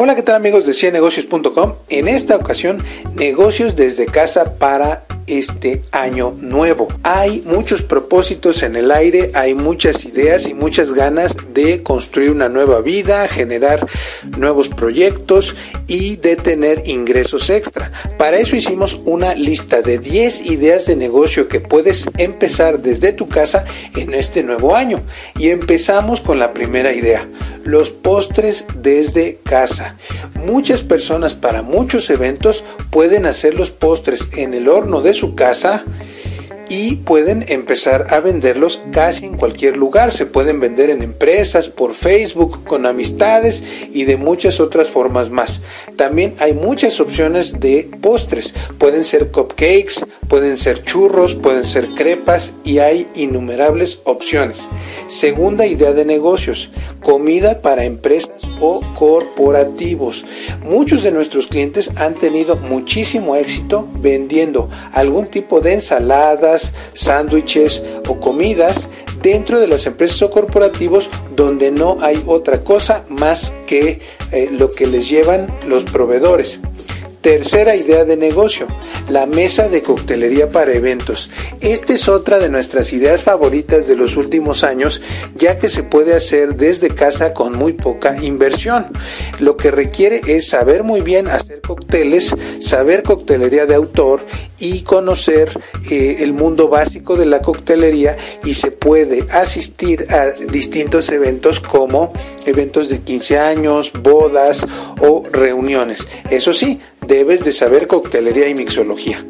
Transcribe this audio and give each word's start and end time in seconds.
Hola, 0.00 0.14
¿qué 0.14 0.22
tal 0.22 0.36
amigos 0.36 0.64
de 0.64 0.74
ciennegocios.com? 0.74 1.74
En 1.88 2.06
esta 2.06 2.36
ocasión, 2.36 2.78
negocios 3.16 3.74
desde 3.74 4.06
casa 4.06 4.56
para 4.56 5.04
este 5.28 5.82
año 5.92 6.34
nuevo. 6.38 6.88
Hay 7.02 7.42
muchos 7.44 7.82
propósitos 7.82 8.62
en 8.62 8.76
el 8.76 8.90
aire, 8.90 9.30
hay 9.34 9.54
muchas 9.54 10.04
ideas 10.04 10.48
y 10.48 10.54
muchas 10.54 10.92
ganas 10.92 11.36
de 11.52 11.82
construir 11.82 12.30
una 12.30 12.48
nueva 12.48 12.80
vida, 12.80 13.28
generar 13.28 13.86
nuevos 14.36 14.68
proyectos 14.68 15.54
y 15.86 16.16
de 16.16 16.36
tener 16.36 16.82
ingresos 16.86 17.50
extra. 17.50 17.92
Para 18.16 18.38
eso 18.38 18.56
hicimos 18.56 19.00
una 19.04 19.34
lista 19.34 19.82
de 19.82 19.98
10 19.98 20.46
ideas 20.46 20.86
de 20.86 20.96
negocio 20.96 21.48
que 21.48 21.60
puedes 21.60 22.08
empezar 22.18 22.80
desde 22.80 23.12
tu 23.12 23.28
casa 23.28 23.64
en 23.96 24.14
este 24.14 24.42
nuevo 24.42 24.74
año. 24.74 25.02
Y 25.38 25.50
empezamos 25.50 26.20
con 26.20 26.38
la 26.38 26.52
primera 26.52 26.92
idea, 26.92 27.28
los 27.64 27.90
postres 27.90 28.64
desde 28.76 29.38
casa. 29.42 29.96
Muchas 30.34 30.82
personas 30.82 31.34
para 31.34 31.62
muchos 31.62 32.10
eventos 32.10 32.64
pueden 32.90 33.26
hacer 33.26 33.58
los 33.58 33.70
postres 33.70 34.28
en 34.36 34.54
el 34.54 34.68
horno 34.68 35.00
de 35.00 35.14
su 35.18 35.34
casa 35.34 35.84
y 36.68 36.96
pueden 36.96 37.44
empezar 37.48 38.06
a 38.10 38.20
venderlos 38.20 38.80
casi 38.92 39.26
en 39.26 39.36
cualquier 39.36 39.76
lugar. 39.76 40.12
Se 40.12 40.26
pueden 40.26 40.60
vender 40.60 40.90
en 40.90 41.02
empresas, 41.02 41.68
por 41.68 41.94
Facebook, 41.94 42.64
con 42.64 42.86
amistades 42.86 43.62
y 43.92 44.04
de 44.04 44.16
muchas 44.16 44.60
otras 44.60 44.90
formas 44.90 45.30
más. 45.30 45.60
También 45.96 46.34
hay 46.38 46.52
muchas 46.52 47.00
opciones 47.00 47.60
de 47.60 47.90
postres. 48.00 48.54
Pueden 48.78 49.04
ser 49.04 49.28
cupcakes, 49.28 50.04
pueden 50.28 50.58
ser 50.58 50.82
churros, 50.82 51.34
pueden 51.34 51.64
ser 51.64 51.94
crepas 51.94 52.52
y 52.64 52.78
hay 52.78 53.08
innumerables 53.14 54.00
opciones. 54.04 54.68
Segunda 55.08 55.66
idea 55.66 55.92
de 55.92 56.04
negocios, 56.04 56.70
comida 57.02 57.62
para 57.62 57.84
empresas 57.84 58.42
o 58.60 58.80
corporativos. 58.94 60.24
Muchos 60.62 61.02
de 61.02 61.10
nuestros 61.10 61.46
clientes 61.46 61.90
han 61.96 62.14
tenido 62.14 62.56
muchísimo 62.56 63.36
éxito 63.36 63.88
vendiendo 64.00 64.68
algún 64.92 65.26
tipo 65.26 65.60
de 65.60 65.74
ensaladas, 65.74 66.57
sándwiches 66.94 67.82
o 68.08 68.20
comidas 68.20 68.88
dentro 69.22 69.60
de 69.60 69.66
las 69.66 69.86
empresas 69.86 70.22
o 70.22 70.30
corporativos 70.30 71.10
donde 71.34 71.70
no 71.70 71.98
hay 72.00 72.22
otra 72.26 72.60
cosa 72.62 73.04
más 73.08 73.52
que 73.66 74.00
eh, 74.32 74.48
lo 74.52 74.70
que 74.70 74.86
les 74.86 75.08
llevan 75.08 75.46
los 75.66 75.84
proveedores. 75.84 76.60
Tercera 77.20 77.74
idea 77.74 78.04
de 78.04 78.16
negocio, 78.16 78.68
la 79.08 79.26
mesa 79.26 79.68
de 79.68 79.82
coctelería 79.82 80.52
para 80.52 80.72
eventos. 80.72 81.28
Esta 81.60 81.92
es 81.92 82.08
otra 82.08 82.38
de 82.38 82.48
nuestras 82.48 82.92
ideas 82.92 83.24
favoritas 83.24 83.88
de 83.88 83.96
los 83.96 84.16
últimos 84.16 84.62
años, 84.62 85.00
ya 85.34 85.58
que 85.58 85.68
se 85.68 85.82
puede 85.82 86.14
hacer 86.14 86.54
desde 86.54 86.90
casa 86.90 87.32
con 87.32 87.58
muy 87.58 87.72
poca 87.72 88.16
inversión. 88.22 88.86
Lo 89.40 89.56
que 89.56 89.72
requiere 89.72 90.20
es 90.28 90.48
saber 90.48 90.84
muy 90.84 91.00
bien 91.00 91.26
hacer 91.26 91.60
cócteles, 91.60 92.36
saber 92.60 93.02
coctelería 93.02 93.66
de 93.66 93.74
autor 93.74 94.24
y 94.60 94.82
conocer 94.82 95.58
eh, 95.90 96.18
el 96.20 96.32
mundo 96.32 96.68
básico 96.68 97.16
de 97.16 97.26
la 97.26 97.40
coctelería 97.40 98.16
y 98.44 98.54
se 98.54 98.70
puede 98.70 99.26
asistir 99.32 100.06
a 100.10 100.30
distintos 100.30 101.08
eventos 101.10 101.60
como 101.60 102.12
eventos 102.46 102.88
de 102.88 103.00
15 103.00 103.38
años, 103.38 103.92
bodas 104.02 104.66
o 105.00 105.24
reuniones. 105.30 106.06
Eso 106.30 106.52
sí, 106.52 106.80
debes 107.08 107.42
de 107.42 107.52
saber 107.52 107.86
coctelería 107.86 108.48
y 108.48 108.54
mixología. 108.54 109.24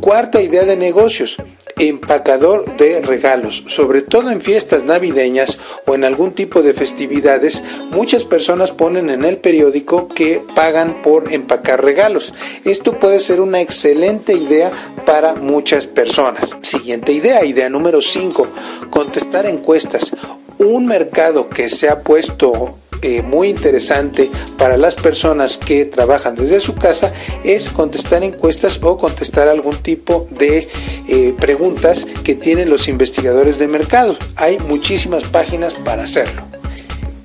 Cuarta 0.00 0.40
idea 0.40 0.64
de 0.64 0.76
negocios, 0.76 1.36
empacador 1.76 2.76
de 2.76 3.02
regalos, 3.02 3.64
sobre 3.66 4.02
todo 4.02 4.30
en 4.30 4.40
fiestas 4.40 4.84
navideñas 4.84 5.58
o 5.86 5.94
en 5.94 6.04
algún 6.04 6.32
tipo 6.32 6.62
de 6.62 6.72
festividades, 6.72 7.62
muchas 7.90 8.24
personas 8.24 8.70
ponen 8.70 9.10
en 9.10 9.24
el 9.24 9.38
periódico 9.38 10.06
que 10.06 10.40
pagan 10.54 11.02
por 11.02 11.32
empacar 11.32 11.84
regalos. 11.84 12.32
Esto 12.64 12.98
puede 13.00 13.18
ser 13.18 13.40
una 13.40 13.60
excelente 13.60 14.34
idea 14.34 14.70
para 15.04 15.34
muchas 15.34 15.88
personas. 15.88 16.50
Siguiente 16.62 17.12
idea, 17.12 17.44
idea 17.44 17.68
número 17.68 18.00
5, 18.00 18.46
contestar 18.90 19.46
encuestas. 19.46 20.12
Un 20.58 20.86
mercado 20.86 21.48
que 21.48 21.68
se 21.68 21.88
ha 21.88 22.00
puesto 22.00 22.78
muy 23.22 23.48
interesante 23.48 24.30
para 24.56 24.76
las 24.76 24.94
personas 24.94 25.58
que 25.58 25.84
trabajan 25.84 26.34
desde 26.34 26.60
su 26.60 26.74
casa 26.74 27.12
es 27.44 27.68
contestar 27.68 28.24
encuestas 28.24 28.78
o 28.82 28.96
contestar 28.96 29.48
algún 29.48 29.76
tipo 29.76 30.26
de 30.30 30.66
eh, 31.08 31.34
preguntas 31.38 32.06
que 32.24 32.34
tienen 32.34 32.70
los 32.70 32.88
investigadores 32.88 33.58
de 33.58 33.68
mercado. 33.68 34.16
Hay 34.36 34.58
muchísimas 34.58 35.24
páginas 35.24 35.74
para 35.74 36.04
hacerlo. 36.04 36.42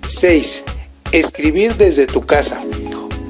6. 0.08 0.64
Escribir 1.12 1.76
desde 1.76 2.06
tu 2.08 2.26
casa. 2.26 2.60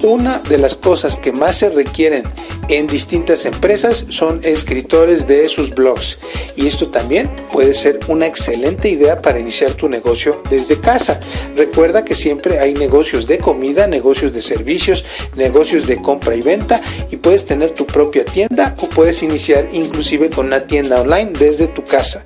Una 0.02 0.40
de 0.40 0.58
las 0.58 0.76
cosas 0.76 1.18
que 1.18 1.34
más 1.34 1.58
se 1.58 1.70
requieren 1.70 2.24
en 2.70 2.88
distintas 2.88 3.46
empresas 3.46 4.06
son 4.10 4.40
escritores 4.44 5.28
de 5.28 5.48
sus 5.48 5.72
blogs 5.72 6.18
y 6.56 6.68
esto 6.68 6.88
también 6.88 7.30
puede 7.52 7.74
ser 7.74 8.00
una 8.08 8.26
excelente 8.26 8.90
idea 8.90 9.22
para 9.22 9.40
iniciar 9.40 9.74
tu 9.74 9.90
negocio 9.90 10.42
desde 10.50 10.80
casa. 10.80 11.20
Recuerda 11.56 12.06
que 12.06 12.16
siempre 12.16 12.60
hay 12.60 12.76
negocios 12.76 13.28
de 13.28 13.40
comida, 13.40 13.88
negocios 13.88 14.32
de 14.32 14.42
servicios, 14.42 15.04
negocios 15.36 15.86
de 15.86 15.98
compra 16.02 16.36
y 16.36 16.42
venta 16.42 16.80
y 17.12 17.18
puedes 17.18 17.46
tener 17.46 17.72
tu 17.72 17.86
propia 17.86 18.24
tienda 18.24 18.76
o 18.82 18.88
puedes 18.88 19.22
iniciar 19.22 19.68
inclusive 19.74 20.30
con 20.30 20.46
una 20.48 20.66
tienda 20.66 21.02
online 21.02 21.34
desde 21.38 21.68
tu 21.68 21.84
casa. 21.84 22.24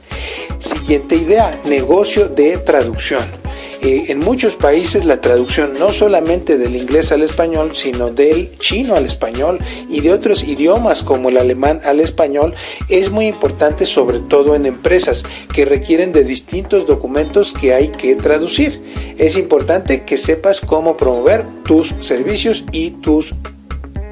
Siguiente 0.60 1.16
idea, 1.16 1.60
negocio 1.66 2.28
de 2.28 2.58
traducción 2.58 3.43
en 3.84 4.20
muchos 4.20 4.56
países 4.56 5.04
la 5.04 5.20
traducción 5.20 5.74
no 5.78 5.92
solamente 5.92 6.58
del 6.58 6.76
inglés 6.78 7.12
al 7.12 7.22
español, 7.22 7.76
sino 7.76 8.12
del 8.12 8.58
chino 8.58 8.96
al 8.96 9.06
español 9.06 9.60
y 9.90 10.00
de 10.00 10.14
otros 10.14 10.44
idiomas 10.46 11.04
como 11.04 11.28
el 11.28 11.38
alemán 11.38 11.82
al 11.84 12.00
español 12.00 12.56
es 12.88 13.12
muy 13.12 13.28
importante 13.28 13.86
sobre 13.86 14.20
todo 14.20 14.56
en 14.56 14.66
empresas 14.66 15.24
que 15.54 15.66
requieren 15.66 16.14
de 16.14 16.24
distintos 16.24 16.88
documentos 16.88 17.52
que 17.52 17.74
hay 17.74 17.90
que 17.90 18.16
traducir. 18.16 18.82
Es 19.18 19.38
importante 19.38 20.06
que 20.06 20.18
sepas 20.18 20.62
cómo 20.62 20.96
promover 20.96 21.46
tus 21.64 21.94
servicios 22.00 22.64
y 22.72 22.92
tus 22.92 23.34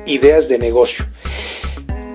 ideas 0.05 0.49
de 0.49 0.59
negocio. 0.59 1.05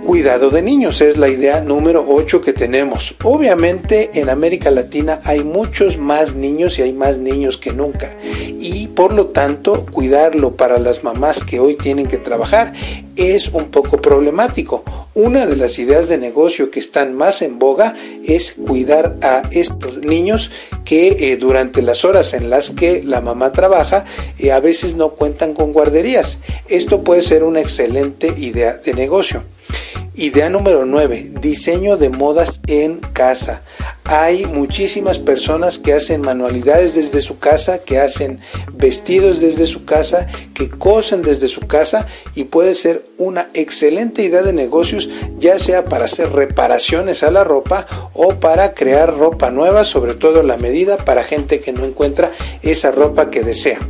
Cuidado 0.07 0.51
de 0.51 0.63
niños 0.63 1.01
es 1.01 1.17
la 1.17 1.27
idea 1.27 1.61
número 1.61 2.07
8 2.09 2.41
que 2.41 2.53
tenemos. 2.53 3.17
Obviamente 3.25 4.11
en 4.15 4.31
América 4.31 4.71
Latina 4.71 5.21
hay 5.25 5.43
muchos 5.43 5.99
más 5.99 6.33
niños 6.33 6.79
y 6.79 6.83
hay 6.83 6.93
más 6.93 7.19
niños 7.19 7.57
que 7.57 7.73
nunca. 7.73 8.15
Y 8.61 8.87
por 8.87 9.13
lo 9.13 9.27
tanto 9.27 9.85
cuidarlo 9.87 10.55
para 10.55 10.79
las 10.79 11.03
mamás 11.03 11.43
que 11.43 11.59
hoy 11.59 11.75
tienen 11.75 12.07
que 12.07 12.19
trabajar 12.19 12.73
es 13.17 13.49
un 13.49 13.65
poco 13.73 14.01
problemático. 14.01 14.85
Una 15.15 15.45
de 15.45 15.57
las 15.57 15.77
ideas 15.81 16.09
de 16.09 16.19
negocio 16.19 16.71
que 16.71 16.79
están 16.79 17.13
más 17.13 17.43
en 17.43 17.59
boga 17.59 17.97
es 18.25 18.53
cuidar 18.53 19.17
a 19.23 19.43
estos 19.51 20.07
niños 20.07 20.53
que 20.85 21.33
eh, 21.33 21.37
durante 21.37 21.83
las 21.83 22.05
horas 22.05 22.33
en 22.33 22.49
las 22.49 22.71
que 22.71 23.03
la 23.03 23.23
mamá 23.23 23.51
trabaja 23.51 24.05
eh, 24.39 24.53
a 24.53 24.61
veces 24.61 24.95
no 24.95 25.15
cuentan 25.15 25.53
con 25.53 25.73
guarderías. 25.73 26.39
Esto 26.69 27.03
puede 27.03 27.23
ser 27.23 27.43
una 27.43 27.61
excelente 27.61 28.33
idea 28.39 28.75
de 28.75 28.95
negocio. 28.95 29.43
Idea 30.19 30.49
número 30.49 30.87
9. 30.87 31.33
Diseño 31.43 31.99
de 31.99 32.09
modas 32.09 32.63
en 32.69 33.01
casa. 33.01 33.61
Hay 34.05 34.47
muchísimas 34.47 35.19
personas 35.19 35.77
que 35.77 35.93
hacen 35.93 36.23
manualidades 36.23 36.95
desde 36.95 37.21
su 37.21 37.39
casa, 37.39 37.81
que 37.81 37.99
hacen 37.99 38.41
vestidos 38.73 39.41
desde 39.41 39.67
su 39.67 39.85
casa, 39.85 40.27
que 40.55 40.71
cosen 40.71 41.21
desde 41.21 41.49
su 41.49 41.61
casa 41.61 42.07
y 42.35 42.45
puede 42.45 42.73
ser 42.73 43.05
una 43.19 43.51
excelente 43.53 44.23
idea 44.23 44.43
de 44.43 44.55
negocios, 44.55 45.11
ya 45.39 45.59
sea 45.59 45.85
para 45.85 46.07
hacer 46.07 46.33
reparaciones 46.33 47.23
a 47.23 47.31
la 47.31 47.45
ropa 47.45 47.87
o 48.15 48.37
para 48.37 48.73
crear 48.73 49.15
ropa 49.15 49.51
nueva, 49.51 49.85
sobre 49.85 50.15
todo 50.15 50.43
la 50.43 50.57
medida 50.57 50.97
para 50.97 51.25
gente 51.25 51.61
que 51.61 51.75
no 51.75 51.85
encuentra 51.85 52.33
esa 52.63 52.91
ropa 52.91 53.29
que 53.29 53.43
desea. 53.43 53.81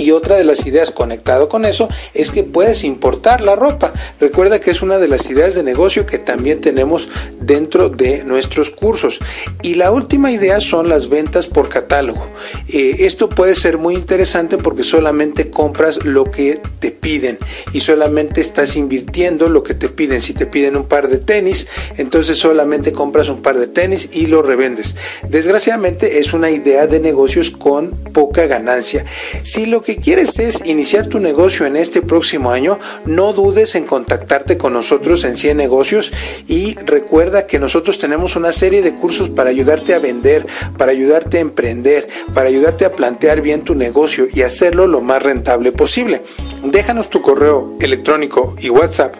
Y 0.00 0.12
otra 0.12 0.36
de 0.36 0.44
las 0.44 0.64
ideas 0.64 0.90
conectado 0.90 1.50
con 1.50 1.66
eso 1.66 1.86
es 2.14 2.30
que 2.30 2.42
puedes 2.42 2.84
importar 2.84 3.42
la 3.42 3.54
ropa. 3.54 3.92
Recuerda 4.18 4.58
que 4.58 4.70
es 4.70 4.80
una 4.80 4.96
de 4.96 5.08
las 5.08 5.28
ideas 5.28 5.54
de 5.54 5.62
negocio 5.62 6.06
que 6.06 6.18
también 6.18 6.62
tenemos 6.62 7.10
dentro 7.38 7.90
de 7.90 8.24
nuestros 8.24 8.70
cursos. 8.70 9.18
Y 9.60 9.74
la 9.74 9.90
última 9.90 10.32
idea 10.32 10.62
son 10.62 10.88
las 10.88 11.10
ventas 11.10 11.48
por 11.48 11.68
catálogo. 11.68 12.26
Eh, 12.68 12.96
esto 13.00 13.28
puede 13.28 13.54
ser 13.54 13.76
muy 13.76 13.94
interesante 13.94 14.56
porque 14.56 14.84
solamente 14.84 15.50
compras 15.50 16.02
lo 16.02 16.24
que 16.24 16.62
te 16.78 16.92
piden 16.92 17.36
y 17.74 17.80
solamente 17.80 18.40
estás 18.40 18.76
invirtiendo 18.76 19.50
lo 19.50 19.62
que 19.62 19.74
te 19.74 19.90
piden. 19.90 20.22
Si 20.22 20.32
te 20.32 20.46
piden 20.46 20.78
un 20.78 20.84
par 20.84 21.08
de 21.08 21.18
tenis, 21.18 21.66
entonces 21.98 22.38
solamente 22.38 22.92
compras 22.92 23.28
un 23.28 23.42
par 23.42 23.58
de 23.58 23.66
tenis 23.66 24.08
y 24.12 24.28
lo 24.28 24.40
revendes. 24.40 24.96
Desgraciadamente 25.28 26.20
es 26.20 26.32
una 26.32 26.50
idea 26.50 26.86
de 26.86 27.00
negocios 27.00 27.50
con 27.50 27.90
poca 28.14 28.46
ganancia. 28.46 29.04
Si 29.42 29.66
lo 29.66 29.82
que 29.82 29.89
que 29.90 29.96
quieres 29.96 30.38
es 30.38 30.64
iniciar 30.64 31.08
tu 31.08 31.18
negocio 31.18 31.66
en 31.66 31.74
este 31.74 32.00
próximo 32.00 32.52
año, 32.52 32.78
no 33.06 33.32
dudes 33.32 33.74
en 33.74 33.86
contactarte 33.86 34.56
con 34.56 34.72
nosotros 34.72 35.24
en 35.24 35.36
100 35.36 35.56
negocios 35.56 36.12
y 36.46 36.76
recuerda 36.76 37.48
que 37.48 37.58
nosotros 37.58 37.98
tenemos 37.98 38.36
una 38.36 38.52
serie 38.52 38.82
de 38.82 38.94
cursos 38.94 39.30
para 39.30 39.50
ayudarte 39.50 39.92
a 39.92 39.98
vender, 39.98 40.46
para 40.78 40.92
ayudarte 40.92 41.38
a 41.38 41.40
emprender, 41.40 42.06
para 42.32 42.48
ayudarte 42.48 42.84
a 42.84 42.92
plantear 42.92 43.40
bien 43.40 43.62
tu 43.62 43.74
negocio 43.74 44.28
y 44.32 44.42
hacerlo 44.42 44.86
lo 44.86 45.00
más 45.00 45.24
rentable 45.24 45.72
posible. 45.72 46.22
Déjanos 46.62 47.10
tu 47.10 47.20
correo 47.20 47.76
electrónico 47.80 48.54
y 48.60 48.70
WhatsApp 48.70 49.16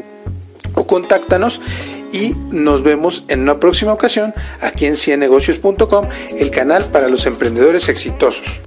o 0.74 0.86
contáctanos 0.86 1.60
y 2.12 2.36
nos 2.52 2.84
vemos 2.84 3.24
en 3.26 3.40
una 3.40 3.58
próxima 3.58 3.92
ocasión 3.92 4.32
aquí 4.60 4.86
en 4.86 4.96
ciennegocios.com, 4.96 6.06
el 6.38 6.52
canal 6.52 6.84
para 6.92 7.08
los 7.08 7.26
emprendedores 7.26 7.88
exitosos. 7.88 8.60